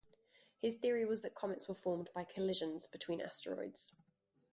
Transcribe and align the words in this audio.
His 0.59 0.73
theory 0.73 1.05
was 1.05 1.21
that 1.21 1.35
comets 1.35 1.67
were 1.69 1.75
formed 1.75 2.09
by 2.15 2.23
collisions 2.23 2.87
between 2.87 3.21
asteroids. 3.21 3.91